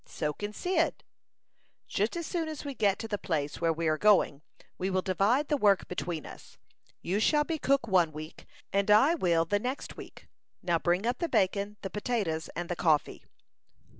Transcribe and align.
"So 0.07 0.33
kin 0.33 0.51
Cyd." 0.51 1.03
"Just 1.87 2.17
as 2.17 2.25
soon 2.25 2.47
as 2.49 2.65
we 2.65 2.73
get 2.73 2.97
to 2.97 3.07
the 3.07 3.19
place 3.19 3.61
where 3.61 3.71
we 3.71 3.87
are 3.87 3.99
going, 3.99 4.41
we 4.79 4.89
will 4.89 5.03
divide 5.03 5.47
the 5.47 5.57
work 5.57 5.87
between 5.87 6.25
us. 6.25 6.57
You 7.03 7.19
shall 7.19 7.43
be 7.43 7.59
cook 7.59 7.87
one 7.87 8.11
week, 8.11 8.47
and 8.73 8.89
I 8.89 9.13
will 9.13 9.45
the 9.45 9.59
next 9.59 9.97
week. 9.97 10.27
Now 10.63 10.79
bring 10.79 11.05
up 11.05 11.19
the 11.19 11.29
bacon, 11.29 11.77
the 11.83 11.91
potatoes, 11.91 12.49
and 12.55 12.67
the 12.67 12.75
coffee." 12.75 13.23